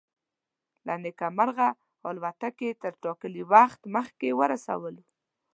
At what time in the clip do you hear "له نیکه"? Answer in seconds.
0.85-1.27